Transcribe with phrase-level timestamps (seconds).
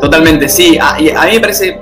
[0.00, 0.78] Totalmente, sí.
[0.78, 1.78] A, a mí me parece,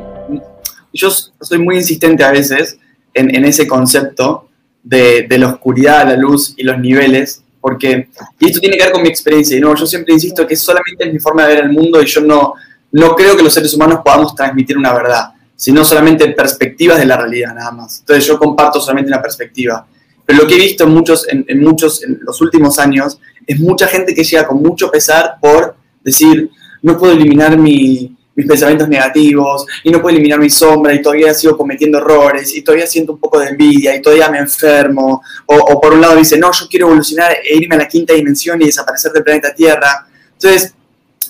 [0.93, 2.79] yo soy muy insistente a veces
[3.15, 4.49] en, ese concepto
[4.83, 8.09] de, de, la oscuridad, la luz y los niveles, porque,
[8.39, 11.07] y esto tiene que ver con mi experiencia, y no, yo siempre insisto que solamente
[11.07, 12.55] es mi forma de ver el mundo y yo no,
[12.93, 17.17] no creo que los seres humanos podamos transmitir una verdad, sino solamente perspectivas de la
[17.17, 18.01] realidad nada más.
[18.01, 19.87] Entonces yo comparto solamente una perspectiva.
[20.25, 23.59] Pero lo que he visto en muchos, en, en muchos, en los últimos años, es
[23.59, 25.75] mucha gente que llega con mucho pesar por
[26.05, 26.51] decir,
[26.83, 31.35] no puedo eliminar mi, mis pensamientos negativos y no puedo eliminar mi sombra y todavía
[31.35, 35.21] sigo cometiendo errores y todavía siento un poco de envidia y todavía me enfermo.
[35.45, 38.15] O, o, por un lado dice, no, yo quiero evolucionar e irme a la quinta
[38.15, 40.07] dimensión y desaparecer del planeta Tierra.
[40.35, 40.73] Entonces,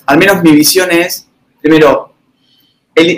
[0.04, 1.26] al menos mi visión es,
[1.62, 2.12] primero,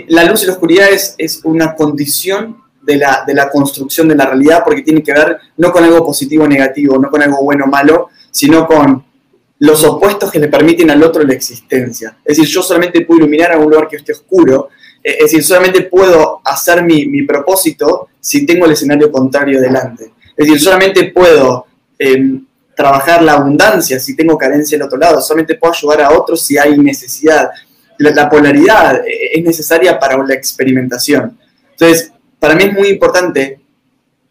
[0.07, 4.15] la luz y la oscuridad es, es una condición de la, de la construcción de
[4.15, 7.43] la realidad porque tiene que ver no con algo positivo o negativo, no con algo
[7.43, 9.05] bueno o malo, sino con
[9.61, 12.17] los opuestos que le permiten al otro la existencia.
[12.25, 14.71] Es decir, yo solamente puedo iluminar a un lugar que esté oscuro,
[15.05, 20.13] eh, es decir, solamente puedo hacer mi, mi propósito si tengo el escenario contrario delante.
[20.35, 21.67] Es decir, solamente puedo
[21.99, 22.41] eh,
[22.75, 26.57] trabajar la abundancia si tengo carencia del otro lado, solamente puedo ayudar a otros si
[26.57, 27.51] hay necesidad.
[27.99, 31.39] La, la polaridad eh, es necesaria para la experimentación.
[31.73, 33.61] Entonces, para mí es muy importante,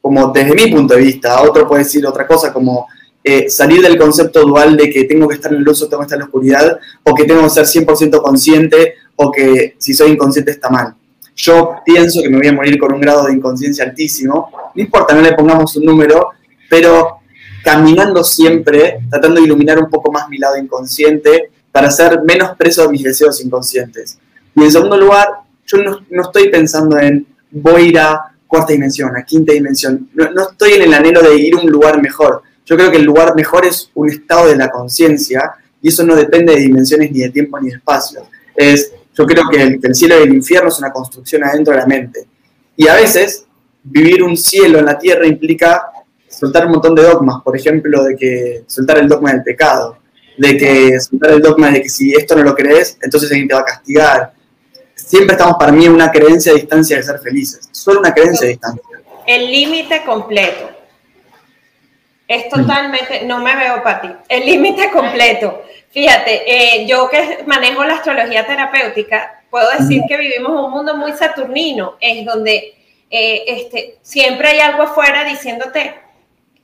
[0.02, 2.88] como desde mi punto de vista, otro puede decir otra cosa, como
[3.30, 6.02] eh, salir del concepto dual de que tengo que estar en el luz o tengo
[6.02, 9.94] que estar en la oscuridad, o que tengo que ser 100% consciente, o que si
[9.94, 10.96] soy inconsciente está mal.
[11.36, 15.14] Yo pienso que me voy a morir con un grado de inconsciencia altísimo, no importa,
[15.14, 16.30] no le pongamos un número,
[16.70, 17.20] pero
[17.64, 22.82] caminando siempre, tratando de iluminar un poco más mi lado inconsciente para ser menos preso
[22.82, 24.18] de mis deseos inconscientes.
[24.56, 25.28] Y en segundo lugar,
[25.68, 30.50] yo no, estoy pensando en voy a ir a cuarta dimensión, a quinta dimensión, no
[30.50, 33.36] estoy en el anhelo de ir a un lugar mejor, yo creo que el lugar
[33.36, 37.30] mejor es un estado de la conciencia y eso no depende de dimensiones ni de
[37.30, 38.28] tiempo ni de espacio.
[38.56, 41.74] Es, yo creo que el, que el, cielo y el infierno es una construcción adentro
[41.74, 42.28] de la mente.
[42.78, 43.46] Y a veces
[43.82, 45.84] vivir un cielo en la tierra implica
[46.28, 49.98] soltar un montón de dogmas, por ejemplo, de que soltar el dogma del pecado,
[50.38, 53.56] de que soltar el dogma de que si esto no lo crees, entonces alguien te
[53.56, 54.34] va a castigar.
[54.94, 58.46] Siempre estamos para mí en una creencia de distancia de ser felices, solo una creencia
[58.46, 58.84] de distancia.
[59.26, 60.79] El límite completo
[62.30, 65.64] es totalmente, no me veo para ti, el límite completo.
[65.90, 71.12] Fíjate, eh, yo que manejo la astrología terapéutica, puedo decir que vivimos un mundo muy
[71.14, 72.76] saturnino, es donde
[73.10, 75.96] eh, este, siempre hay algo afuera diciéndote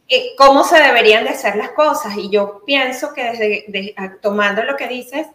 [0.07, 2.15] eh, cómo se deberían de hacer las cosas.
[2.15, 5.27] Y yo pienso que desde de, tomando lo que dices,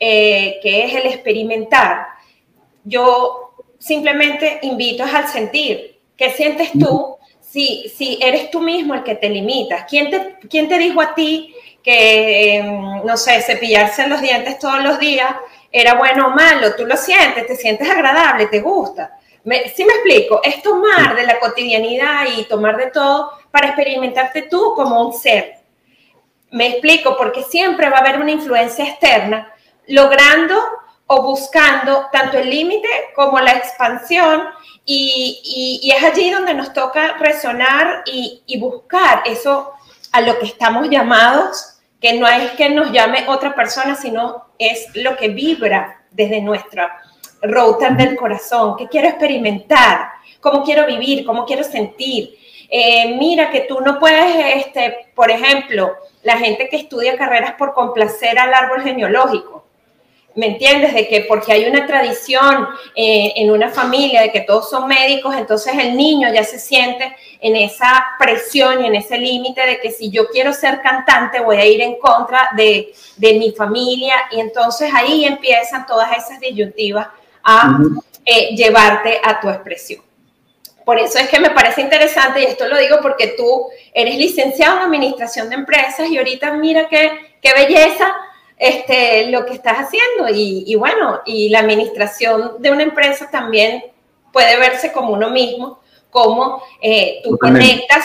[0.00, 2.08] eh, que es el experimentar,
[2.82, 6.00] yo simplemente invito al sentir.
[6.16, 7.15] ¿Qué sientes tú?
[7.48, 9.84] Si, si eres tú mismo el que te limitas.
[9.88, 12.62] ¿Quién te, quién te dijo a ti que,
[13.04, 15.34] no sé, cepillarse los dientes todos los días
[15.70, 16.74] era bueno o malo?
[16.74, 19.12] Tú lo sientes, te sientes agradable, te gusta.
[19.44, 20.40] Me, ¿Sí me explico?
[20.42, 25.54] Es tomar de la cotidianidad y tomar de todo para experimentarte tú como un ser.
[26.50, 29.52] Me explico, porque siempre va a haber una influencia externa,
[29.86, 30.56] logrando
[31.06, 34.42] o buscando tanto el límite como la expansión
[34.84, 39.72] y, es allí donde nos toca resonar y, y, buscar eso
[40.12, 44.86] a lo que estamos llamados, que no es que nos llame otra persona, sino es
[44.94, 47.02] lo que vibra desde nuestra
[47.42, 52.36] router del corazón, que quiero experimentar, cómo quiero vivir, cómo quiero sentir.
[52.68, 57.74] Eh, mira que tú no puedes, este, por ejemplo, la gente que estudia carreras por
[57.74, 59.65] complacer al árbol genealógico
[60.36, 60.92] ¿Me entiendes?
[60.92, 65.34] De que porque hay una tradición eh, en una familia de que todos son médicos,
[65.34, 69.90] entonces el niño ya se siente en esa presión y en ese límite de que
[69.90, 74.40] si yo quiero ser cantante voy a ir en contra de, de mi familia y
[74.40, 77.08] entonces ahí empiezan todas esas disyuntivas
[77.42, 77.78] a
[78.26, 80.02] eh, llevarte a tu expresión.
[80.84, 84.76] Por eso es que me parece interesante, y esto lo digo porque tú eres licenciado
[84.76, 88.14] en administración de empresas y ahorita mira qué, qué belleza
[88.56, 90.28] este, lo que estás haciendo.
[90.34, 93.84] Y, y, bueno, y la administración de una empresa también
[94.32, 95.80] puede verse como uno mismo,
[96.10, 98.04] como eh, tú conectas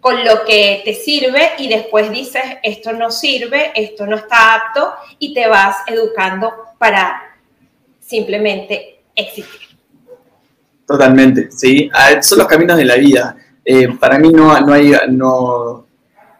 [0.00, 4.92] con lo que te sirve y después dices, esto no sirve, esto no está apto
[5.18, 7.36] y te vas educando para
[7.98, 9.68] simplemente existir.
[10.86, 11.90] Totalmente, sí.
[12.22, 13.36] Son los caminos de la vida.
[13.64, 15.86] Eh, para mí no, no hay, no,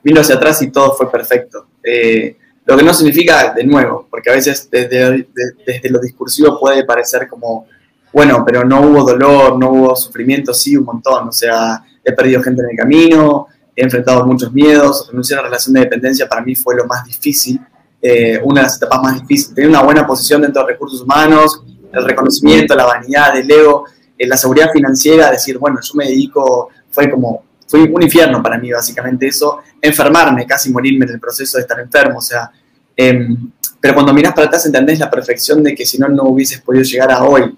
[0.02, 1.66] vino hacia atrás y todo fue perfecto.
[1.82, 2.36] Eh,
[2.68, 5.26] lo que no significa, de nuevo, porque a veces desde,
[5.66, 7.66] desde lo discursivo puede parecer como,
[8.12, 11.28] bueno, pero no hubo dolor, no hubo sufrimiento, sí, un montón.
[11.28, 15.48] O sea, he perdido gente en el camino, he enfrentado muchos miedos, renunciar a la
[15.48, 17.58] relación de dependencia para mí fue lo más difícil,
[18.02, 19.54] eh, una de las etapas más difíciles.
[19.54, 23.86] Tener una buena posición dentro de recursos humanos, el reconocimiento, la vanidad, el ego,
[24.18, 28.58] eh, la seguridad financiera, decir, bueno, yo me dedico, fue como, fue un infierno para
[28.58, 32.50] mí básicamente eso, enfermarme, casi morirme en el proceso de estar enfermo, o sea,
[32.98, 33.50] em,
[33.80, 36.82] pero cuando miras para atrás entendés la perfección de que si no, no hubieses podido
[36.82, 37.56] llegar a hoy.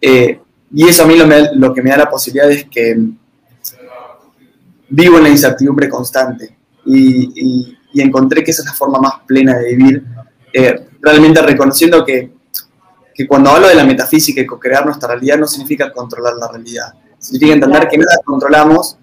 [0.00, 0.38] Eh,
[0.74, 1.16] y eso a mí
[1.54, 2.96] lo, que me da la posibilidad es que
[4.88, 9.74] vivo en la incertidumbre constante y, encontré que esa es la forma más plena de
[9.74, 10.02] vivir,
[10.52, 12.32] eh, realmente reconociendo que,
[13.14, 16.94] que, cuando hablo de la metafísica y co-crear nuestra realidad no significa controlar la realidad,
[17.18, 18.96] significa entender que nada controlamos,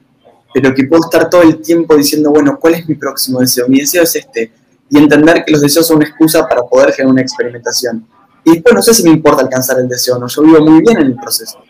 [0.53, 3.67] pero que puedo estar todo el tiempo diciendo, bueno, ¿cuál es mi próximo deseo?
[3.67, 4.51] Mi deseo es este,
[4.89, 8.05] y entender que los deseos son una excusa para poder generar una experimentación.
[8.43, 10.97] Y después no sé si me importa alcanzar el deseo, no, yo vivo muy bien
[10.97, 11.61] en el proceso.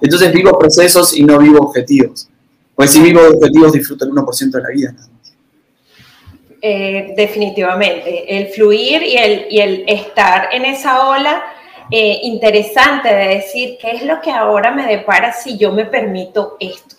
[0.00, 2.28] Entonces vivo procesos y no vivo objetivos.
[2.74, 4.94] Pues si vivo objetivos disfruto el 1% de la vida.
[6.60, 11.44] Eh, definitivamente, el fluir y el, y el estar en esa ola
[11.90, 16.56] eh, interesante de decir qué es lo que ahora me depara si yo me permito
[16.60, 16.96] esto.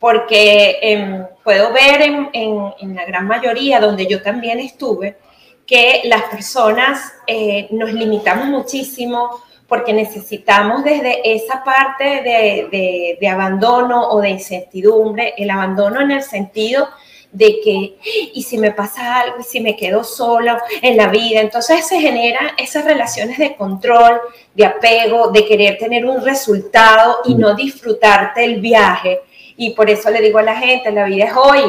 [0.00, 5.18] Porque em, puedo ver en, la gran mayoría, donde yo también estuve,
[5.66, 9.30] que las personas eh, nos limitamos muchísimo
[9.68, 16.22] porque necesitamos desde esa parte de, de, abandono o de incertidumbre, el abandono en el
[16.24, 16.88] sentido
[17.30, 17.96] de que,
[18.34, 22.00] y si me pasa algo, y si me quedo solo en la vida, entonces se
[22.00, 24.20] generan esas relaciones de control,
[24.54, 29.20] de apego, de querer tener un resultado y no disfrutarte el viaje.
[29.60, 31.60] Y por eso le digo a la gente, la vida es hoy,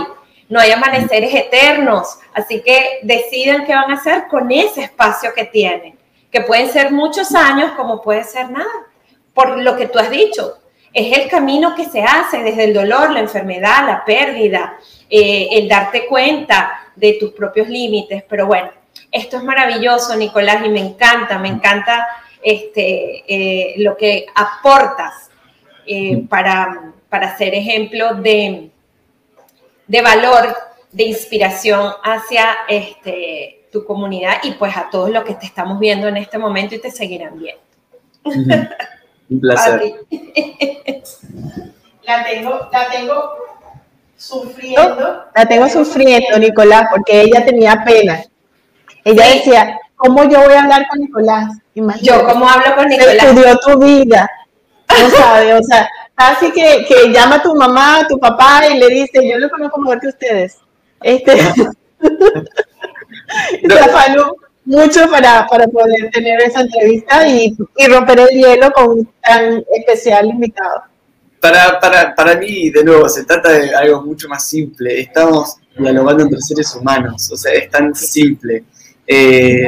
[0.47, 5.43] no hay amaneceres eternos, así que deciden qué van a hacer con ese espacio que
[5.43, 5.99] tienen,
[6.31, 8.71] que pueden ser muchos años como puede ser nada,
[9.33, 10.59] por lo que tú has dicho.
[10.93, 14.77] Es el camino que se hace desde el dolor, la enfermedad, la pérdida,
[15.09, 18.23] eh, el darte cuenta de tus propios límites.
[18.29, 18.71] Pero bueno,
[19.11, 22.07] esto es maravilloso, Nicolás, y me encanta, me encanta
[22.41, 25.29] este, eh, lo que aportas
[25.85, 28.71] eh, para, para ser ejemplo de,
[29.85, 30.55] de valor,
[30.93, 36.07] de inspiración hacia este, tu comunidad y pues a todos los que te estamos viendo
[36.07, 37.61] en este momento y te seguirán viendo.
[39.29, 39.93] Un placer.
[42.03, 43.33] la tengo, la tengo
[44.15, 45.25] sufriendo.
[45.35, 48.23] La tengo sufriendo, Nicolás, porque ella tenía pena.
[49.03, 51.57] Ella decía, ¿cómo yo voy a hablar con Nicolás?
[52.01, 53.15] Yo, ¿cómo hablo con Nicolás?
[53.15, 54.31] Estudió tu vida.
[54.87, 55.89] No sabe, o sea,
[56.29, 59.49] Así que, que llama a tu mamá, a tu papá y le dice, yo lo
[59.49, 60.57] conozco mejor que ustedes.
[61.01, 61.35] Este,
[64.15, 64.35] no.
[64.65, 69.63] mucho para, para, poder tener esa entrevista y, y, romper el hielo con un tan
[69.75, 70.83] especial invitado.
[71.39, 75.01] Para, para, para mí, de nuevo, se trata de algo mucho más simple.
[75.01, 78.63] Estamos dialogando entre seres humanos, o sea, es tan simple.
[79.07, 79.65] Eh,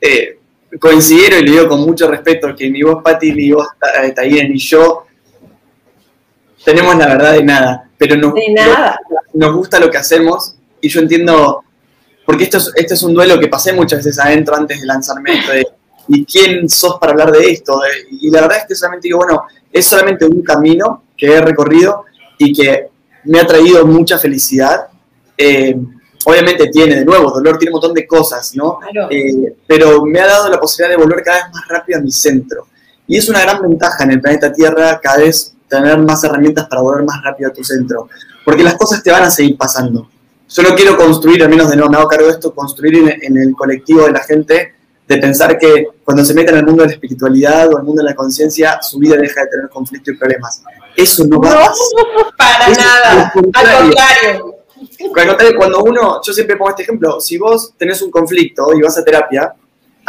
[0.00, 0.38] eh,
[0.70, 3.68] y lo digo con mucho respeto, que ni vos, Pati, ni vos,
[4.14, 5.06] Taller, ni yo
[6.64, 8.32] tenemos la verdad de nada, pero nos,
[9.34, 11.64] nos gusta lo que hacemos y yo entiendo,
[12.24, 15.38] porque esto es, esto es un duelo que pasé muchas veces adentro antes de lanzarme
[15.38, 15.66] esto, de,
[16.08, 17.80] ¿y quién sos para hablar de esto?
[18.10, 22.04] y la verdad es que solamente digo, bueno, es solamente un camino que he recorrido
[22.38, 22.88] y que
[23.24, 24.86] me ha traído mucha felicidad.
[25.36, 25.76] Eh,
[26.24, 28.78] obviamente tiene, de nuevo, dolor tiene un montón de cosas, ¿no?
[29.10, 32.10] Eh, pero me ha dado la posibilidad de volver cada vez más rápido a mi
[32.10, 32.66] centro.
[33.06, 36.82] Y es una gran ventaja en el planeta Tierra cada vez tener más herramientas para
[36.82, 38.08] volver más rápido a tu centro.
[38.44, 40.08] Porque las cosas te van a seguir pasando.
[40.48, 43.36] Yo no quiero construir, al menos de nuevo me hago cargo de esto, construir en,
[43.36, 44.74] el colectivo de la gente
[45.06, 48.02] de pensar que cuando se mete en el mundo de la espiritualidad o el mundo
[48.02, 50.62] de la conciencia, su vida deja de tener conflictos y problemas.
[50.96, 51.76] Eso no va a pasar.
[52.36, 53.24] Para nada.
[53.24, 54.54] Al contrario.
[55.56, 59.04] Cuando uno, yo siempre pongo este ejemplo, si vos tenés un conflicto y vas a
[59.04, 59.54] terapia,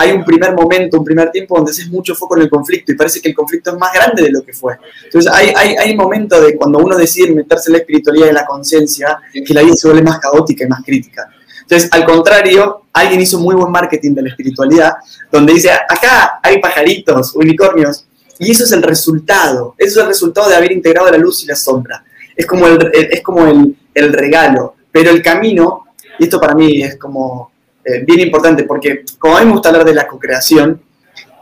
[0.02, 2.96] hay un primer momento, un primer tiempo donde haces mucho foco en el conflicto y
[2.96, 4.78] parece que el conflicto es más grande de lo que fue.
[5.04, 8.46] Entonces hay, hay, hay momento de cuando uno decide meterse en la espiritualidad y la
[8.46, 11.30] conciencia, que la vida se vuelve más caótica y más crítica.
[11.64, 14.94] Entonces, al contrario, alguien hizo muy buen marketing de la espiritualidad,
[15.30, 18.08] donde dice, acá hay pajaritos, unicornios,
[18.40, 21.46] y eso es el resultado, eso es el resultado de haber integrado la luz y
[21.46, 22.06] la sombra.
[22.38, 25.88] Es como el, es como el, el regalo, pero el camino,
[26.18, 27.52] y esto para mí es como
[27.84, 30.82] eh, bien importante, porque como a mí me gusta hablar de la co-creación,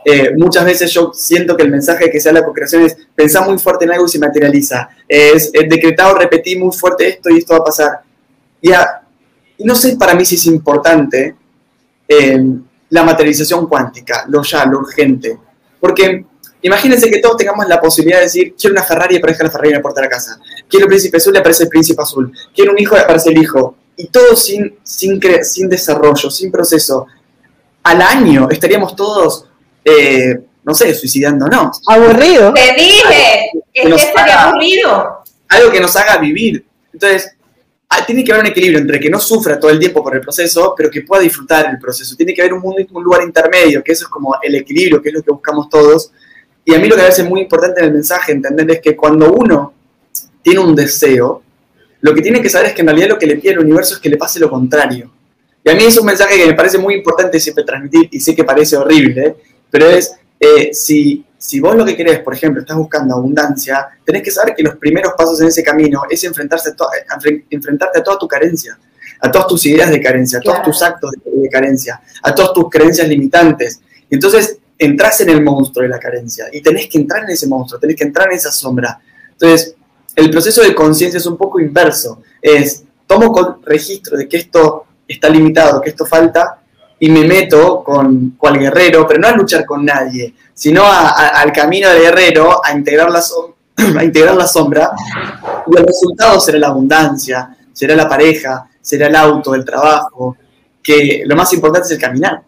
[0.04, 3.58] eh, muchas veces yo siento que el mensaje que sea la co-creación es pensar muy
[3.58, 4.88] fuerte en algo y se materializa.
[5.06, 8.00] Es, decretado, repetí muy fuerte esto y esto va a pasar.
[8.62, 8.70] Y,
[9.58, 11.34] y no sé para mí si es importante
[12.06, 12.42] eh,
[12.90, 15.36] la materialización cuántica, lo ya, lo urgente.
[15.78, 16.24] Porque
[16.62, 19.70] imagínense que todos tengamos la posibilidad de decir, quiero una Ferrari y aparezca la Ferrari
[19.70, 20.40] en la puerta de la casa.
[20.68, 22.32] Quiero un príncipe azul y aparece el príncipe azul.
[22.54, 27.06] Quiero un hijo y aparece el hijo y todo sin, sin, sin desarrollo, sin proceso.
[27.82, 29.46] Al año estaríamos todos,
[29.84, 31.80] eh, no sé, suicidándonos.
[31.86, 32.54] Aburrido.
[32.54, 35.18] Te dije, es que sería haga- aburrido.
[35.48, 36.64] Algo que nos haga vivir.
[36.92, 37.32] Entonces,
[37.88, 40.20] ah, tiene que haber un equilibrio entre que no sufra todo el tiempo por el
[40.20, 42.14] proceso, pero que pueda disfrutar el proceso.
[42.16, 45.08] Tiene que haber un, mundo, un lugar intermedio, que eso es como el equilibrio, que
[45.08, 46.12] es lo que buscamos todos.
[46.64, 48.94] Y a mí lo que me parece muy importante en el mensaje entender es que
[48.94, 49.72] cuando uno
[50.42, 51.42] tiene un deseo,
[52.00, 53.94] lo que tiene que saber es que en realidad lo que le pide al universo
[53.94, 55.10] es que le pase lo contrario.
[55.64, 58.34] Y a mí es un mensaje que me parece muy importante siempre transmitir y sé
[58.34, 59.36] que parece horrible,
[59.70, 64.22] pero es, eh, si, si vos lo que querés, por ejemplo, estás buscando abundancia, tenés
[64.22, 67.98] que saber que los primeros pasos en ese camino es enfrentarse a to- enfren- enfrentarte
[67.98, 68.78] a toda tu carencia,
[69.20, 70.70] a todas tus ideas de carencia, a todos Claro.
[70.70, 73.80] tus actos de, de carencia, a todas tus creencias limitantes.
[74.08, 77.80] Entonces entras en el monstruo de la carencia y tenés que entrar en ese monstruo,
[77.80, 79.00] tenés que entrar en esa sombra.
[79.32, 79.74] Entonces,
[80.18, 82.22] el proceso de conciencia es un poco inverso.
[82.42, 86.58] Es, tomo con registro de que esto está limitado, que esto falta,
[86.98, 91.28] y me meto con cual guerrero, pero no a luchar con nadie, sino a- a-
[91.40, 93.54] al camino del guerrero, a integrar, la som-
[93.98, 94.90] a integrar la sombra,
[95.66, 100.36] y el resultado será la abundancia, será la pareja, será el auto, el trabajo,
[100.82, 102.42] que lo más importante es el caminar.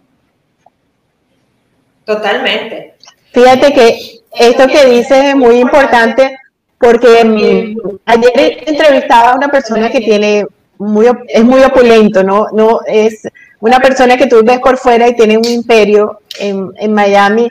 [2.04, 2.94] Totalmente.
[3.32, 6.36] Fíjate que esto que dices es muy importante
[6.80, 10.46] porque mm, ayer entrevistaba a una persona que tiene
[10.78, 12.46] muy, es muy opulento, ¿no?
[12.52, 13.28] no es
[13.60, 17.50] una persona que tú ves por fuera y tiene un imperio en, en Miami.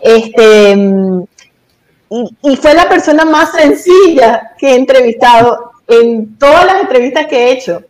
[0.00, 1.22] Este, mm,
[2.08, 7.36] y, y fue la persona más sencilla que he entrevistado en todas las entrevistas que
[7.36, 7.82] he hecho.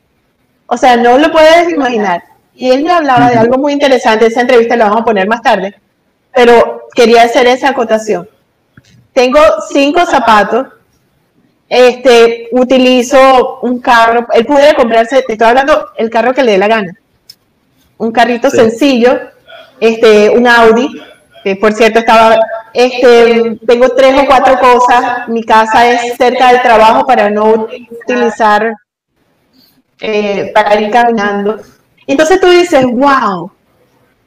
[0.67, 2.25] O sea, no lo puedes imaginar.
[2.57, 5.43] Y él me hablaba de algo muy interesante, esa entrevista la vamos a poner más
[5.43, 5.77] tarde,
[6.35, 8.29] pero quería hacer esa acotación.
[9.13, 9.39] Tengo
[9.71, 10.67] cinco zapatos,
[11.69, 16.59] este, utilizo un carro, él pudiera comprarse, te estoy hablando, el carro que le dé
[16.59, 16.95] la gana.
[17.99, 18.57] Un carrito Sí.
[18.57, 19.19] sencillo,
[19.81, 20.89] este, un Audi,
[21.43, 22.39] que por cierto estaba,
[22.75, 27.67] este, tengo tres o cuatro cosas, mi casa es cerca del trabajo para no
[28.07, 28.75] utilizar,
[30.01, 31.59] eh, para ir caminando.
[32.07, 33.51] Entonces tú dices, wow,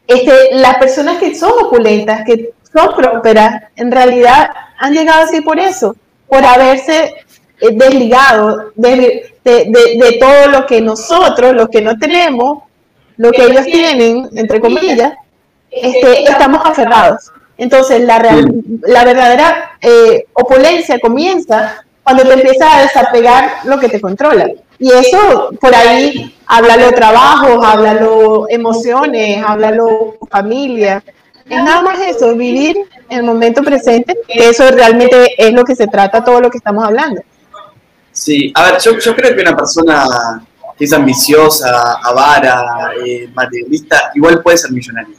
[0.08, 5.60] este, las personas que son opulentas, que son prósperas, en realidad han llegado así por
[5.60, 5.96] eso,
[6.28, 7.14] por haberse
[7.62, 12.64] eh, desligado de, de- de- de todo lo que nosotros, lo que no tenemos,
[13.18, 15.14] lo que ellos tienen, entre comillas,
[15.72, 17.32] este, estamos aferrados.
[17.58, 18.52] Entonces, la, real-
[18.86, 24.50] la verdadera eh, opulencia comienza cuando te empiezas a desapegar lo que te controla.
[24.78, 31.02] Y eso, por ahí, háblalo trabajos, háblalo emociones, háblalo familia.
[31.48, 32.76] Es nada más eso, vivir
[33.08, 37.22] el momento presente, eso realmente es lo que se trata todo lo que estamos hablando.
[38.12, 40.44] Sí, a ver, yo, yo creo que una persona
[40.78, 45.16] que es ambiciosa, avara, eh, materialista, igual puede ser millonaria.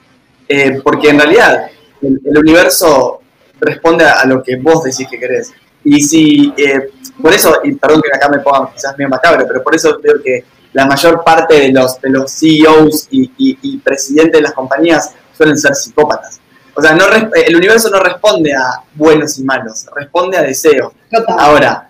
[0.49, 1.71] Eh, porque en realidad
[2.02, 3.21] el, universo
[3.61, 5.52] responde a, lo que vos decís que querés.
[5.85, 6.90] Y si, eh,
[7.23, 10.21] por eso, y perdón que acá me ponga quizás medio macabro, pero por eso veo
[10.23, 14.52] que la mayor parte de los, de los CEOs y, y- y presidentes de las
[14.52, 16.40] compañías suelen ser psicópatas.
[16.75, 20.93] O sea, no res- el universo no responde a buenos y malos, responde a deseos.
[21.38, 21.88] Ahora,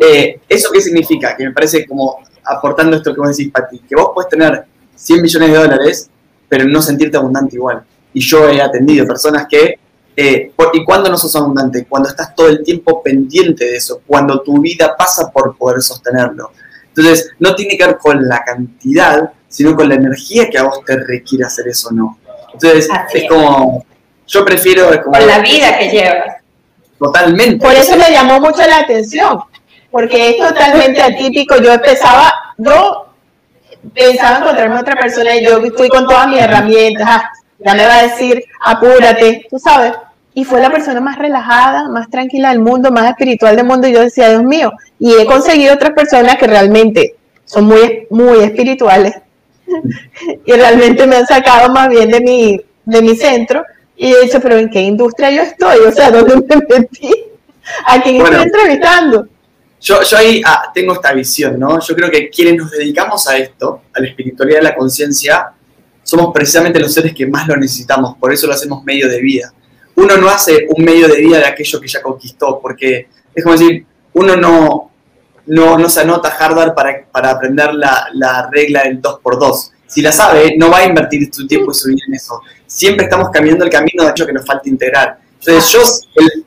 [0.00, 1.36] eh, ¿eso qué significa?
[1.36, 4.64] Que me parece como aportando esto que vos decís, Pati, que vos puedes tener
[4.94, 6.10] 100 millones de dólares,
[6.48, 7.82] pero no sentirte abundante igual.
[8.12, 9.78] Y yo he atendido personas que,
[10.16, 11.84] eh, ¿y cuándo no sos abundante?
[11.88, 16.52] Cuando estás todo el tiempo pendiente de eso, cuando tu vida pasa por poder sostenerlo.
[16.88, 20.84] Entonces, no tiene que ver con la cantidad, sino con la energía que a vos
[20.84, 22.18] te requiere hacer eso o no.
[22.52, 23.28] Entonces, Así es es.
[23.30, 23.84] como,
[24.26, 24.92] yo prefiero...
[24.92, 26.36] es como- Con la vida que llevas.
[26.98, 27.64] Totalmente.
[27.64, 29.40] Por eso me llamó mucho la atención,
[29.90, 31.56] porque es totalmente atípico.
[31.62, 33.06] Yo empezaba, yo
[33.94, 37.06] pensaba encontrarme a otra persona y yo fui con todas mis herramientas.
[37.08, 39.92] ah, Ya me va a decir, apúrate, tú sabes.
[40.34, 43.88] Y fue la persona más relajada, más tranquila del mundo, más espiritual del mundo.
[43.88, 44.72] Y yo decía, Dios mío.
[44.98, 47.14] Y he conseguido otras personas que realmente
[47.44, 49.14] son muy, muy espirituales
[50.46, 53.64] y realmente me han sacado más bien de mi, de mi centro.
[53.96, 55.78] Y he dicho, pero ¿en qué industria yo estoy?
[55.86, 57.12] O sea, ¿dónde me metí?
[57.86, 58.36] ¿A quién Bueno.
[58.42, 59.28] estoy entrevistando?
[59.80, 61.80] Yo, yo ahí ah, tengo esta visión, ¿no?
[61.80, 65.52] Yo creo que quienes nos dedicamos a esto, a la espiritualidad de la conciencia,
[66.02, 69.52] somos precisamente los seres que más lo necesitamos, por eso lo hacemos medio de vida.
[69.94, 73.56] Uno no hace un medio de vida de aquello que ya conquistó, porque es como
[73.56, 73.84] decir,
[74.14, 74.87] uno no,
[75.48, 79.70] no, no se anota a Harvard para, para aprender la, la regla del 2x2.
[79.86, 82.42] Si la sabe, no va a invertir su tiempo y su vida en eso.
[82.66, 85.18] Siempre estamos caminando el camino de aquello que nos falta integrar.
[85.40, 85.80] Entonces yo,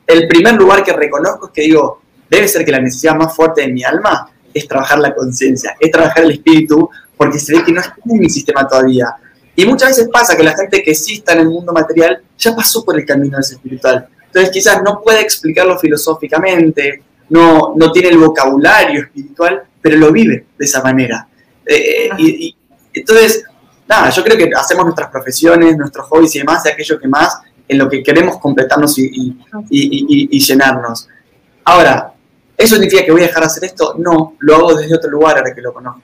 [0.07, 3.61] el, primer lugar que reconozco es que digo, debe ser que la necesidad más fuerte
[3.61, 7.71] de mi alma es trabajar la conciencia, es trabajar el espíritu, porque se ve que
[7.71, 9.07] no está en mi sistema todavía.
[9.55, 12.83] Y muchas veces pasa que la gente que sí en el mundo material ya pasó
[12.83, 14.07] por el camino de ese espiritual.
[14.27, 20.45] Entonces quizás no puede explicarlo filosóficamente, no, no tiene el vocabulario espiritual, pero lo vive
[20.57, 21.27] de esa manera.
[21.65, 22.55] Eh, y, y,
[22.93, 23.43] entonces,
[23.87, 27.41] nada, yo creo que hacemos nuestras profesiones, nuestros hobbies y demás de aquello que más
[27.67, 29.37] en lo que queremos completarnos y,
[29.69, 31.07] y, llenarnos.
[31.63, 32.13] Ahora,
[32.57, 33.95] ¿eso significa que voy a dejar de hacer esto?
[33.97, 36.01] No, lo hago desde otro lugar ahora que lo conozco.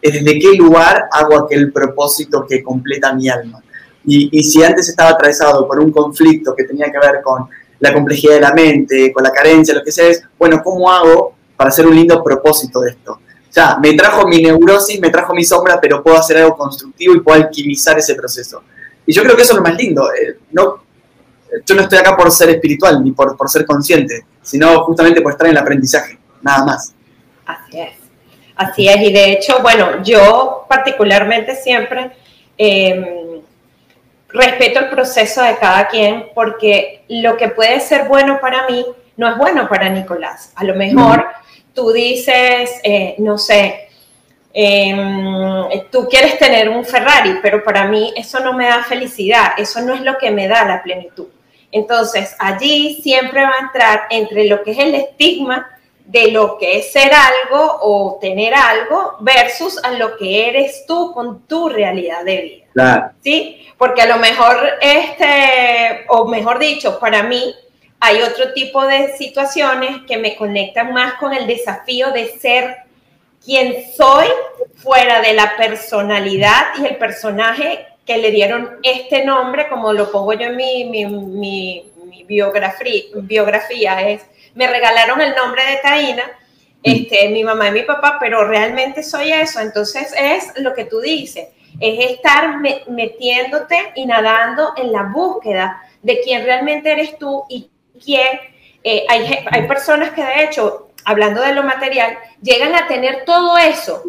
[0.00, 3.60] Es desde qué lugar hago aquel propósito que completa mi alma.
[4.04, 7.48] Y, si antes estaba atravesado por un conflicto que tenía que ver con
[7.80, 11.34] la complejidad de la mente, con la carencia, lo que sea, es, bueno, ¿cómo hago
[11.56, 13.20] para hacer un lindo propósito de esto?
[13.52, 17.20] Ya, me trajo mi neurosis, me trajo mi sombra, pero puedo hacer algo constructivo y
[17.20, 18.62] puedo alquimizar ese proceso.
[19.06, 20.12] Y yo creo que eso es lo más lindo.
[20.12, 20.82] Eh, no,
[21.64, 25.32] yo no estoy acá por ser espiritual ni por, por ser consciente, sino justamente por
[25.32, 26.94] estar en el aprendizaje, nada más.
[27.46, 27.90] Así es.
[28.54, 32.10] Así es, y de hecho, bueno, yo particularmente siempre
[32.56, 33.06] em,
[34.28, 38.84] respeto el proceso de cada quien porque lo que puede ser bueno para mí
[39.16, 40.52] no es bueno para Nicolás.
[40.54, 41.26] A lo mejor
[41.74, 43.88] tú dices, eh, no sé,
[44.52, 49.80] em, tú quieres tener un Ferrari, pero para mí eso no me da felicidad, eso
[49.80, 51.26] no es lo que me da la plenitud.
[51.70, 55.68] Entonces, allí siempre va a entrar entre lo que es el estigma
[56.04, 61.12] de lo que es ser algo o tener algo versus a lo que eres tú
[61.12, 62.67] con tu realidad de vida.
[62.78, 63.10] Claro.
[63.24, 63.66] ¿Sí?
[63.76, 67.54] Porque a lo mejor este, o mejor dicho, para mí
[67.98, 72.76] hay otro tipo de situaciones que me conectan más con el desafío de ser
[73.44, 74.26] quien soy
[74.76, 80.34] fuera de la personalidad y el personaje que le dieron este nombre, como lo pongo
[80.34, 81.84] yo en mi, mi, mi,
[82.28, 84.22] biografía, biografía, es,
[84.54, 86.24] me regalaron el nombre de Taina,
[86.82, 89.60] este, mi mamá y mi papá, pero realmente soy eso.
[89.60, 91.48] Entonces es lo que tú dices,
[91.80, 92.58] es estar
[92.88, 97.70] metiéndote y nadando en la búsqueda de quién realmente eres tú y
[98.04, 98.40] quién.
[98.84, 103.58] Eh, hay, hay personas que de hecho, hablando de lo material, llegan a tener todo
[103.58, 104.04] eso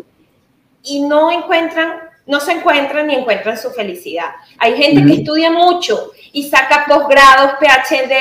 [0.84, 4.28] y no encuentran no se encuentran ni encuentran su felicidad.
[4.60, 8.14] Hay gente que estudia mucho y saca posgrados, PhD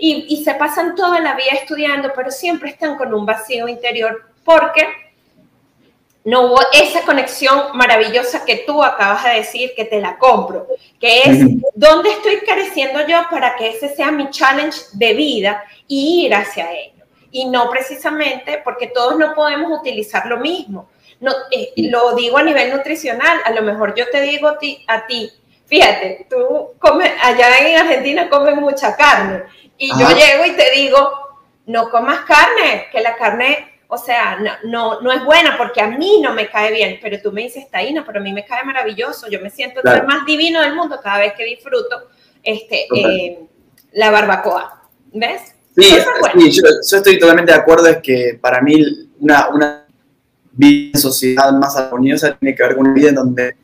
[0.00, 4.32] y, y, se pasan toda la vida estudiando, pero siempre están con un vacío interior
[4.42, 4.84] porque
[6.24, 10.68] no hubo esa conexión maravillosa que tú acabas de decir, que te la compro,
[11.00, 11.38] que es
[11.74, 16.72] dónde estoy careciendo yo para que ese sea mi challenge de vida y ir hacia
[16.72, 17.04] ello.
[17.30, 20.88] Y no precisamente porque todos no podemos utilizar lo mismo.
[21.20, 24.84] No, eh, lo digo a nivel nutricional, a lo mejor yo te digo a ti,
[24.88, 25.32] a ti
[25.72, 29.44] fíjate, tú comes, allá en Argentina comes mucha carne,
[29.78, 31.10] y yo llego y te digo,
[31.64, 35.86] no comas carne, que la carne, o sea, no, no, no, es buena porque a
[35.86, 38.64] mí no me cae bien, pero tú me dices, Taina, pero a mí me cae
[38.64, 42.08] maravilloso, yo me siento el más divino del mundo cada vez que disfruto
[42.42, 43.38] este, eh,
[43.92, 45.42] la barbacoa, ¿ves?
[45.76, 48.82] Sí, yo, yo, estoy totalmente de acuerdo, es que para mí
[49.20, 49.86] una, una
[50.52, 53.56] vida en sociedad más armoniosa tiene que ver con una vida en donde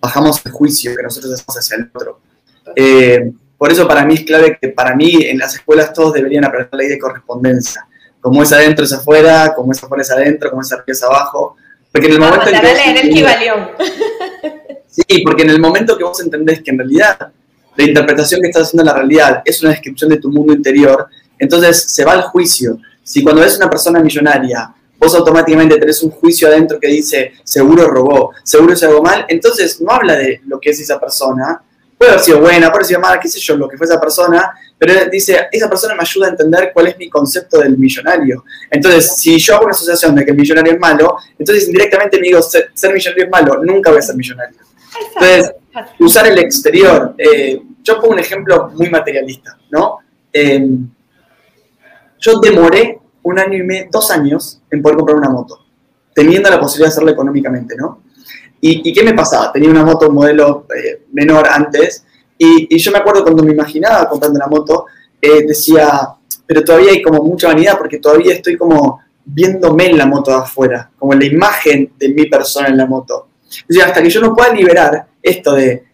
[0.00, 2.20] bajamos el juicio que nosotros hacemos hacia el otro.
[2.76, 6.44] Eh, por eso para mí es clave que para mí en las escuelas todos deberían
[6.44, 7.88] aprender la ley de correspondencia.
[8.22, 11.56] Como es adentro es afuera, como es afuera es adentro, como es arriba es abajo.
[11.92, 12.66] Porque en el momento en que
[14.88, 17.30] Sí, porque en el momento que vos entendés que en realidad
[17.76, 21.08] la interpretación que estás haciendo de la realidad es una descripción de tu mundo interior,
[21.38, 22.78] entonces se va al juicio.
[23.02, 27.88] Si cuando ves una persona millonaria vos automáticamente tenés un juicio adentro que dice, seguro
[27.88, 31.60] robó, seguro hizo algo mal, entonces no habla de lo que es esa persona,
[32.02, 34.00] puede haber sido buena, puede haber sido mala, qué sé yo, lo que fue esa
[34.00, 38.44] persona, pero dice, esa persona me ayuda a entender cuál es mi concepto del millonario.
[38.68, 42.26] Entonces, si yo hago una asociación de que el millonario es malo, entonces indirectamente me
[42.26, 44.58] digo, ser, millonario es malo, nunca voy a ser millonario.
[45.14, 45.54] Entonces,
[46.00, 47.14] usar el exterior.
[47.16, 49.98] Eh, yo pongo un ejemplo muy materialista, ¿no?
[50.32, 50.66] Eh,
[52.18, 55.64] yo demoré un año y medio, dos años en poder comprar una moto,
[56.12, 58.01] teniendo la posibilidad de hacerlo económicamente, ¿no?
[58.64, 59.50] ¿Y, qué me pasaba?
[59.50, 62.04] Tenía una moto modelo eh, menor antes
[62.38, 64.86] y, yo me acuerdo cuando me imaginaba comprando una moto,
[65.20, 66.10] eh, decía,
[66.46, 70.36] pero todavía hay como mucha vanidad porque todavía estoy como viéndome en la moto de
[70.36, 73.28] afuera, como la imagen de mi persona en la moto.
[73.84, 75.84] Hasta que yo no pueda liberar esto de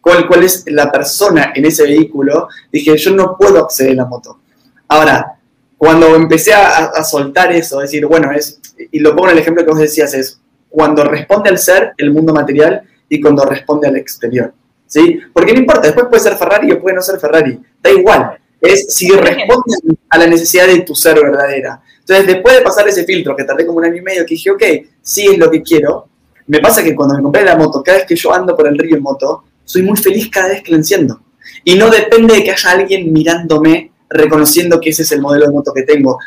[0.00, 4.40] cuál, es la persona en ese vehículo, dije, yo no puedo acceder a la moto.
[4.88, 5.38] Ahora,
[5.76, 8.60] cuando empecé a, soltar eso, decir, bueno, es,
[8.90, 10.40] y lo pongo en el ejemplo que vos decías, es
[10.74, 14.52] cuando responde al ser el mundo material y cuando responde al exterior.
[14.86, 15.20] ¿Sí?
[15.32, 18.36] Porque no importa, después puede ser Ferrari o puede no ser Ferrari, da igual.
[18.60, 19.76] Es si responde
[20.08, 21.80] a la necesidad de tu ser verdadera.
[22.00, 24.50] Entonces, después de pasar ese filtro, que tardé como un año y medio, que dije,
[24.50, 24.62] ok,
[25.00, 26.08] sí es lo que quiero,
[26.48, 28.76] me pasa que cuando me compré la moto, cada vez que yo ando por el
[28.76, 31.20] río en moto, soy muy feliz cada vez que lo enciendo.
[31.62, 35.52] Y no depende de que haya alguien mirándome, reconociendo que ese es el modelo de
[35.52, 36.18] moto que tengo.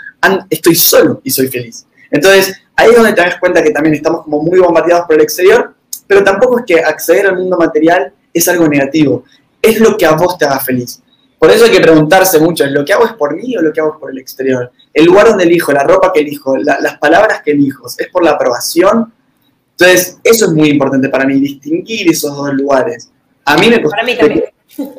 [0.49, 1.85] Estoy solo y soy feliz.
[2.11, 5.21] Entonces, ahí es donde te das cuenta que también estamos como muy bombardeados por el
[5.21, 5.73] exterior,
[6.05, 9.23] pero tampoco es que acceder al mundo material es algo negativo.
[9.61, 11.01] Es lo que a vos te haga feliz.
[11.39, 13.79] Por eso hay que preguntarse mucho, ¿lo que hago es por mí o lo que
[13.79, 14.71] hago es por el exterior?
[14.93, 18.31] El lugar donde elijo, la ropa que elijo, las palabras que elijo, ¿es por la
[18.31, 19.13] aprobación?
[19.71, 23.11] Entonces, eso es muy importante para mí, distinguir esos dos lugares.
[23.45, 24.45] A mí me Para mí también.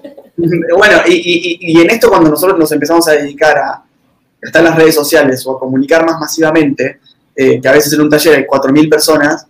[0.77, 3.83] Bueno, y, en esto cuando nosotros nos empezamos a dedicar a
[4.41, 7.01] estar en las redes sociales o a comunicar más masivamente,
[7.35, 9.47] eh, que a veces en un taller hay 4.000 personas,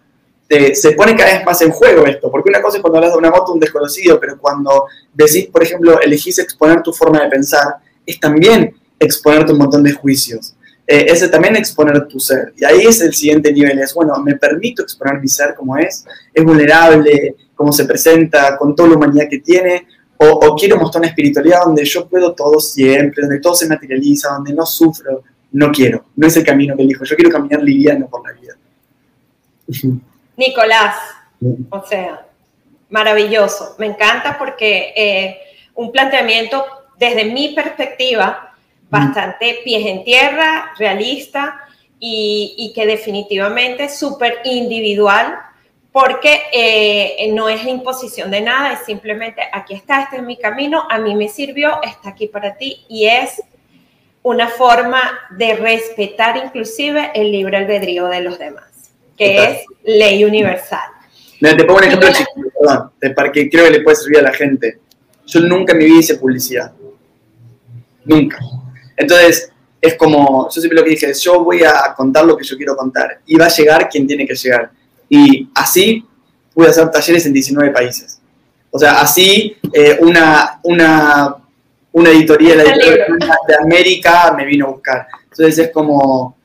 [0.48, 3.18] se pone cada vez más en juego esto, porque una cosa es cuando hablas de
[3.18, 7.74] una moto un desconocido, pero cuando decís, por ejemplo, elegís exponer tu forma de pensar,
[8.06, 10.54] es también exponerte un montón de juicios.
[10.86, 12.54] Eh, ese también exponer tu ser.
[12.56, 16.06] Y ahí es el siguiente nivel, es, bueno, me permito exponer mi ser como es,
[16.32, 19.86] es vulnerable, cómo se presenta, con toda la humanidad que tiene,
[20.20, 24.52] o, quiero mostrar una espiritualidad donde yo puedo todo siempre, donde todo se materializa, donde
[24.52, 25.22] no sufro.
[25.52, 27.04] No quiero, no es el camino que elijo.
[27.04, 28.54] Yo quiero caminar liviano por la vida.
[30.36, 30.96] Nicolás,
[31.70, 32.26] o sea,
[32.90, 33.76] maravilloso.
[33.78, 35.38] Me encanta porque eh,
[35.74, 36.64] un planteamiento
[36.98, 38.54] desde mi perspectiva
[38.90, 41.60] bastante pies en tierra, realista
[42.00, 45.38] y, y que definitivamente es súper individual
[45.92, 50.84] porque eh, no es imposición de nada, es simplemente aquí está, este es mi camino,
[50.88, 53.42] a mí me sirvió, está aquí para ti y es
[54.22, 60.90] una forma de respetar inclusive el libre albedrío de los demás, que es ley universal.
[61.40, 64.32] te pongo un ejemplo chiquito, perdón, para que creo que le puede servir a la
[64.32, 64.78] gente.
[65.26, 66.72] Yo nunca en mi vida hice publicidad.
[68.04, 68.38] Nunca.
[68.96, 72.56] Entonces, es como, yo siempre lo que dije, yo voy a contar lo que yo
[72.56, 74.70] quiero contar y va a llegar quien tiene que llegar.
[75.08, 76.04] Y así
[76.52, 78.20] pude hacer talleres en 19 países.
[78.70, 81.36] O sea, así eh, una, una,
[81.92, 85.06] una editorial de América me vino a buscar.
[85.30, 86.36] Entonces es como,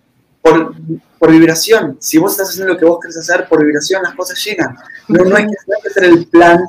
[0.41, 0.73] por,
[1.19, 4.41] por, vibración, si vos estás haciendo lo que vos querés hacer, por vibración las cosas
[4.43, 4.77] llegan.
[5.07, 6.63] No, no, hay, que, no hay que hacer el plan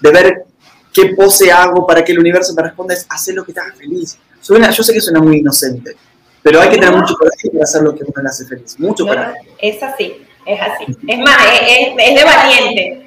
[0.00, 0.44] de ver
[0.92, 3.72] qué pose hago para que el universo me responda, es hacer lo que te haga
[3.72, 4.18] feliz.
[4.40, 5.96] Suena, yo sé que suena muy inocente,
[6.42, 8.78] pero hay que tener mucho coraje para hacer lo que uno le hace feliz.
[8.78, 9.38] Mucho coraje.
[9.58, 10.96] Es así es así.
[11.06, 11.36] Es más,
[11.66, 13.06] es, de valiente.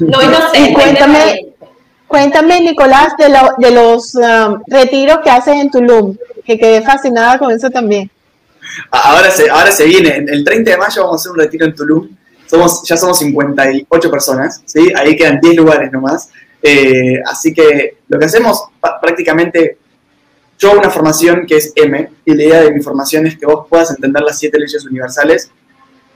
[0.00, 0.72] No inocente.
[0.72, 1.46] cuéntame,
[2.06, 3.26] cuéntame, Nicolás, de,
[3.58, 8.10] de los um, retiros que haces en Tulum, que quedé fascinada con eso también.
[8.90, 11.74] Ahora se, ahora se viene, el 30 de mayo vamos a hacer un retiro en
[11.74, 12.08] Tulum.
[12.46, 14.90] Somos, ya somos 58 personas, ¿sí?
[14.96, 16.30] ahí quedan 10 lugares nomás.
[16.62, 18.64] Eh, así que lo que hacemos
[19.00, 19.78] prácticamente,
[20.58, 23.46] yo hago una formación que es M, y la idea de mi formación es que
[23.46, 25.50] vos puedas entender las siete leyes universales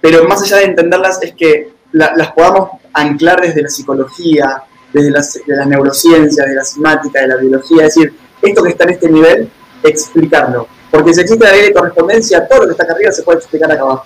[0.02, 4.62] pero más allá de entenderlas es que las podamos anclar desde la psicología,
[4.92, 5.10] desde
[5.46, 8.12] la, neurociencia, de la simática, de la biología, es decir,
[8.42, 9.48] esto que está en este nivel,
[9.82, 10.66] explicarlo.
[10.90, 13.38] Porque si existe la ley de correspondencia, todo lo que está acá arriba se puede
[13.38, 14.04] explicar acá abajo.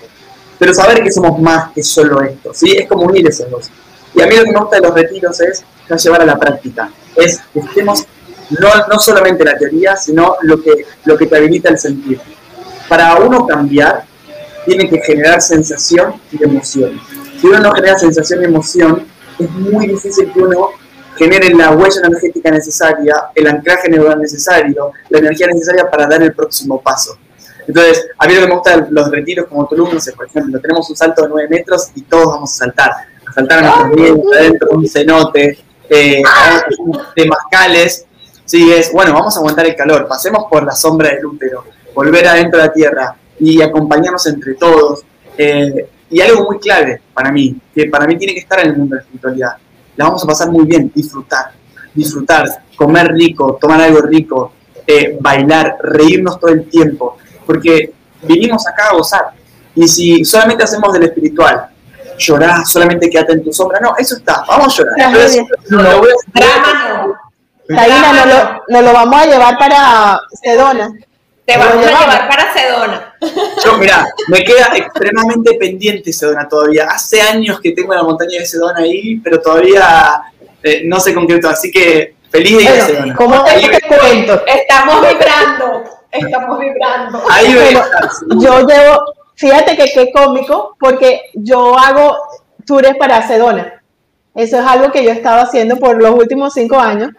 [0.59, 2.76] Pero saber que somos más que solo esto, ¿sí?
[2.76, 3.70] Es como unir esos dos.
[4.14, 6.38] Y a mí lo que me gusta de los retiros es ya llevar a la
[6.38, 6.90] práctica.
[7.16, 8.06] Es que estemos
[8.50, 12.20] no, no solamente la teoría, sino lo que, lo que te habilita el sentir.
[12.88, 14.04] Para uno cambiar,
[14.66, 17.00] tiene que generar sensación y emoción.
[17.40, 19.07] Si uno no genera sensación y emoción,
[19.38, 20.70] es muy difícil que uno
[21.16, 26.35] genere la huella energética necesaria, el anclaje neuronal necesario, la energía necesaria para dar el
[26.35, 27.16] próximo paso.
[27.66, 30.61] Entonces, a mí lo que me gusta los retiros como Tulum, no sé, por ejemplo,
[30.61, 32.92] tenemos un salto de 9 metros y todos vamos a saltar.
[33.29, 36.22] A saltar a nuestros vientos, adentro un cenote, eh,
[37.16, 38.07] de mascales.
[38.44, 42.29] Sí, es, bueno, vamos a aguantar el calor, pasemos por la sombra del útero, volver
[42.29, 45.03] adentro de la tierra, y acompañarnos entre todos.
[45.37, 48.77] Eh, y algo muy clave para mí, que para mí tiene que estar en el
[48.77, 49.57] mundo de la espiritualidad.
[49.96, 51.53] La vamos a pasar muy bien, disfrutar,
[51.94, 52.46] disfrutar,
[52.77, 54.53] comer rico, tomar algo rico,
[54.87, 59.25] eh, bailar, reírnos todo el tiempo, porque vinimos acá a gozar.
[59.75, 61.68] Y si solamente hacemos del espiritual,
[62.18, 65.12] llorar, solamente quédate en tu sombra, no, eso está, vamos a llorar.
[65.70, 66.03] no, no,
[68.68, 70.92] lo, lo vamos a llevar para Sedona.
[71.44, 73.05] Te vamos a llevar para Sedona.
[73.64, 76.87] Yo, mira, me queda extremadamente pendiente Sedona todavía.
[76.90, 80.22] Hace años que tengo la montaña de Sedona ahí, pero todavía
[80.62, 81.48] eh, no sé concreto.
[81.48, 83.16] Así que feliz de ir a Sedona.
[83.16, 84.42] ¿Cómo te, cuento?
[84.46, 85.85] Estamos vibrando.
[86.11, 87.22] Estamos vibrando.
[87.31, 87.83] Ahí bueno,
[88.40, 92.16] Yo llevo, fíjate que qué cómico, porque yo hago
[92.66, 93.83] tours para Sedona.
[94.35, 97.11] Eso es algo que yo he estado haciendo por los últimos cinco años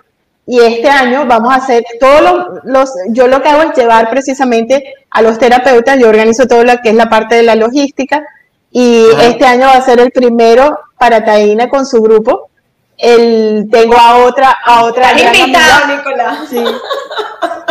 [0.48, 4.96] y este año vamos a hacer todos los, yo lo que hago es llevar precisamente
[5.12, 8.26] a los terapeutas, yo organizo todo lo que es la parte de la logística
[8.72, 12.50] y este año va a ser el primero para Taina con su grupo
[12.98, 15.12] el, tengo a otra, a otra.
[15.12, 15.98] Invitado, amiga.
[15.98, 16.40] Nicolás.
[16.50, 16.58] Sí.
[16.58, 16.68] ¿De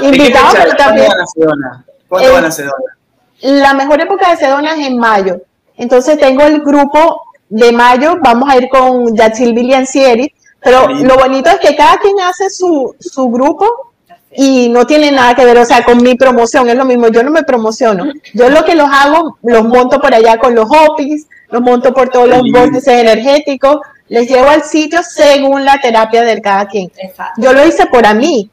[0.01, 1.07] qué Invitado, pero también.
[1.07, 1.85] ¿Cuándo van a Sedona?
[2.09, 2.97] ¿Cuándo van a Sedona?
[3.41, 5.41] La mejor época de Sedona es en mayo.
[5.77, 10.33] Entonces tengo el grupo de mayo, vamos a ir con Yachil Villancieri,
[10.67, 13.93] pero lo bonito es que cada quien hace su, su grupo
[14.35, 17.23] y no tiene nada que ver, o sea, con mi promoción, es lo mismo, yo
[17.23, 18.05] no me promociono.
[18.35, 22.09] Yo lo que los hago, los monto por allá con los hopis, los monto por
[22.09, 26.91] todos los vórtices energéticos, les llevo al sitio según la terapia de cada quien.
[26.97, 27.41] Exacto.
[27.41, 28.51] Yo lo hice para mí.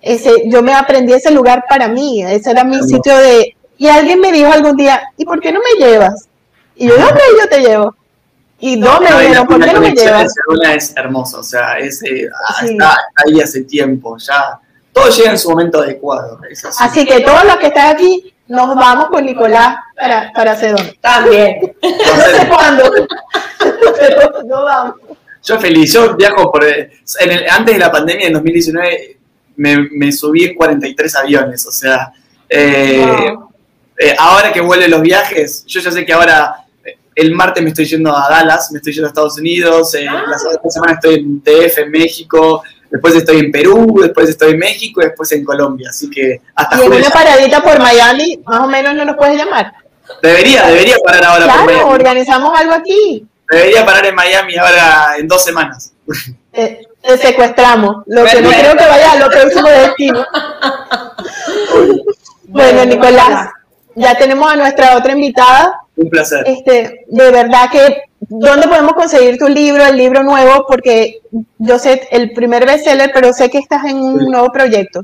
[0.00, 2.22] Ese, yo me aprendí ese lugar para mí.
[2.22, 3.56] Ese era mi sitio de...
[3.76, 6.28] Y alguien me dijo algún día, ¿y por qué no me llevas?
[6.76, 7.96] Y yo, ¿dónde yo te llevo?
[8.60, 11.78] Y dos me No, y la- dijeron, ¿por qué no me es hermosa, o sea,
[11.78, 12.66] es, eh, ah, Sí.
[12.72, 14.58] está, ahí hace tiempo, ya.
[14.92, 16.38] Todo llega en su momento adecuado.
[16.50, 16.66] Así.
[16.80, 20.90] Así que todos los que están aquí, nos vamos con Nicolás para, para Sedona.
[21.00, 21.72] También.
[21.82, 22.92] No sé cuándo,
[23.98, 24.94] pero no vamos.
[25.42, 26.64] Yo feliz, yo viajo por...
[26.64, 29.16] eh, en el- antes de la pandemia, en 2019,
[29.56, 32.12] me, me subí en 43 aviones, o sea...
[32.48, 33.48] eh, Wow.
[33.96, 36.56] eh, ahora que vuelven los viajes, yo ya sé que ahora
[37.20, 40.24] el martes me estoy yendo a Dallas, me estoy yendo a Estados Unidos, eh, Ah.
[40.28, 40.38] la
[40.70, 45.04] semana estoy en TF, en México, después estoy en Perú, después estoy en México y
[45.06, 48.94] después en Colombia, así que hasta Y en una paradita por Miami, más o menos
[48.94, 49.72] no nos puedes llamar.
[50.22, 51.90] Debería, debería parar ahora por Claro, Miami.
[51.94, 53.26] organizamos algo aquí.
[53.50, 55.92] Debería parar en Miami ahora en dos semanas.
[56.52, 58.02] Te, te secuestramos.
[58.06, 60.24] Lo que no creo que vaya a lo próximo destino.
[62.52, 63.48] Bueno, Nicolás,
[64.00, 65.80] ya tenemos a nuestra otra invitada.
[65.96, 66.42] Un placer.
[66.46, 70.64] Este, de verdad que, ¿dónde podemos conseguir tu libro, el libro nuevo?
[70.66, 71.20] Porque
[71.58, 75.02] yo sé el primer bestseller, pero sé que estás en un nuevo proyecto.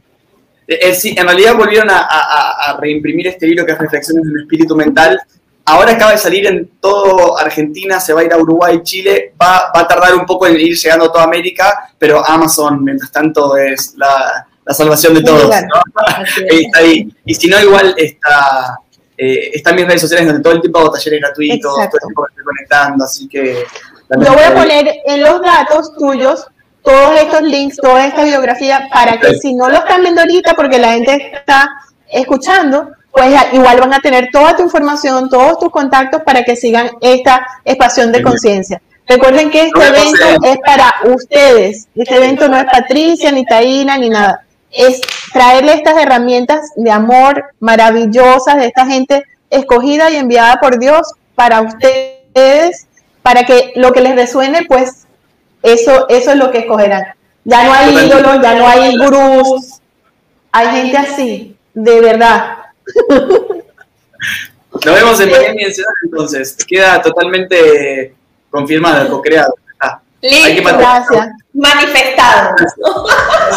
[0.68, 4.24] Eh, eh, sí, en realidad volvieron a, a- a reimprimir este libro que es Reflexiones
[4.24, 5.20] del Espíritu Mental.
[5.68, 9.70] Ahora acaba de salir en todo Argentina, se va a ir a Uruguay, Chile, va,
[9.74, 13.56] va a tardar un poco en ir llegando a toda América, pero Amazon, mientras tanto,
[13.56, 15.50] es la, la salvación de todos.
[16.48, 17.08] está ahí.
[17.24, 18.78] Y si no, igual está,
[19.18, 21.90] eh, está en mis redes sociales donde todo el tiempo hago talleres gratuitos, todo el
[21.90, 23.64] tiempo me estoy conectando, así que...
[24.10, 26.46] Yo voy a poner en los datos tuyos
[26.82, 29.38] todos estos links, toda esta biografía, para que Sí.
[29.40, 31.68] si no lo están viendo ahorita, porque la gente está
[32.12, 36.90] escuchando, pues igual van a tener toda tu información, todos tus contactos para que sigan
[37.00, 38.80] esta expansión de conciencia.
[39.08, 41.88] Recuerden que este evento es para ustedes.
[41.94, 44.44] Este evento no es Patricia, ni Taina, ni nada.
[44.70, 45.00] Es
[45.32, 51.60] traerle estas herramientas de amor maravillosas de esta gente escogida y enviada por Dios para
[51.60, 52.86] ustedes,
[53.22, 55.06] para que lo que les resuene, pues
[55.62, 57.04] eso, eso es lo que escogerán.
[57.44, 59.80] Ya no hay ídolos, ya no hay gurús,
[60.50, 62.58] hay gente así, de verdad.
[64.84, 65.64] Nos vemos en Miami
[66.04, 66.56] entonces.
[66.66, 68.14] Queda totalmente
[68.50, 69.54] confirmado, co-creado.
[70.22, 70.78] Hay que Listo.
[70.78, 71.28] Gracias.
[71.52, 72.54] Manifestado.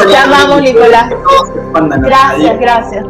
[0.08, 1.12] Te amamos, Nicolás.
[2.02, 3.06] Gracias, gracias.